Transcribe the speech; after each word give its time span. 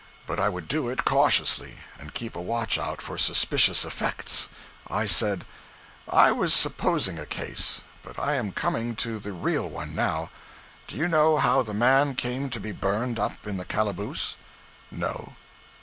But 0.25 0.39
I 0.39 0.49
would 0.49 0.67
do 0.67 0.89
it 0.89 1.05
cautiously, 1.05 1.75
and 1.99 2.15
keep 2.15 2.35
a 2.35 2.41
watch 2.41 2.79
out 2.79 3.03
for 3.03 3.19
suspicious 3.19 3.85
effects. 3.85 4.49
I 4.89 5.05
said 5.05 5.45
'I 6.09 6.31
was 6.31 6.55
supposing 6.55 7.19
a 7.19 7.27
case, 7.27 7.83
but 8.01 8.17
I 8.17 8.33
am 8.33 8.51
coming 8.51 8.95
to 8.95 9.19
the 9.19 9.31
real 9.31 9.69
one 9.69 9.93
now. 9.93 10.31
Do 10.87 10.97
you 10.97 11.07
know 11.07 11.37
how 11.37 11.61
the 11.61 11.75
man 11.75 12.15
came 12.15 12.49
to 12.49 12.59
be 12.59 12.71
burned 12.71 13.19
up 13.19 13.45
in 13.45 13.57
the 13.57 13.63
calaboose?' 13.65 14.37
'No.' 14.89 15.35